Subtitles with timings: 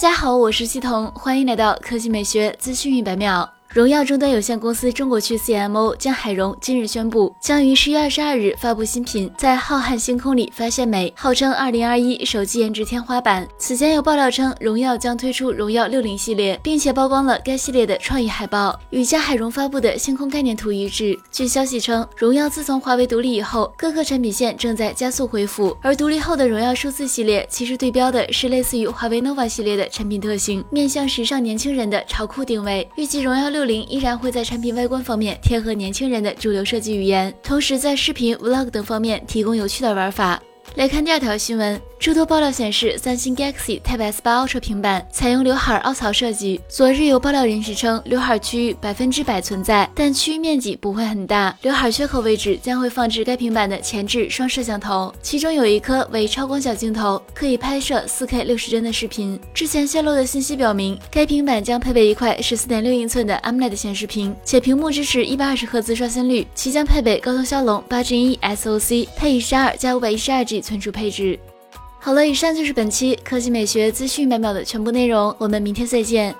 [0.00, 3.59] 大家好，我是西彤，欢迎来到科技美学资讯一百秒。
[3.72, 13.46] 荣耀终端有限公司中国区 CMO 江海荣今日宣布，将于十月二十二日发布新品，在浩瀚星空里发现美，号称二零二一手机颜值天花板。
[13.58, 21.16] 此前有爆料称，荣耀将推出荣耀六零系列，并且曝光了该系列的创意海报，与江海荣发布的星空概念图一致。
[21.30, 32.90] 据消息称，荣耀自从华为独立以后，各个产品线正在加速恢复，而独立后的荣耀数字系列其实对标的是类似于华为 nova 系列的产品特性，面向时尚年轻人的潮酷定位。
[32.96, 33.59] 预计荣耀六。
[33.60, 40.42] 六零依然会在产品外观方面贴合年轻人的主流设计语言，同时在视频、vlog 等方面提供有趣的玩法。
[40.76, 41.78] 来看第二条新闻。
[42.00, 46.58] 诸多爆料显示，三星 Galaxy Tab S8 Ultra 平板采用刘海凹槽设计。
[46.66, 51.54] 昨日有爆料人士称，刘海区域百分之百存在，但区域面积不会很大。
[51.60, 59.38] 刘海缺口位置将会放置该平板的前置双摄像头，其中有一颗为超广角镜头，可以拍摄 4K 六十帧的视频。
[59.52, 71.38] 之前泄露的信息表明，该平板将配备一块十四点六英寸的 AMOLED 显示屏，且屏幕支持一百二十赫兹刷新率，其将配备高通骁龙八 Gen 一 SoC，配以十二加五百一十二 G 存储配置。
[72.02, 76.34] 好了，以上就是本期科技美学资讯秒秒的全部内容，我们明天再见。